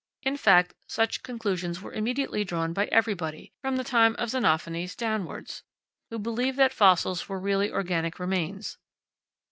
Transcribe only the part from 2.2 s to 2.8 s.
drawn